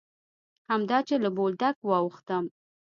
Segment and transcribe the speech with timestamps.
[0.71, 2.45] همدا چې له بولدکه واوښتم.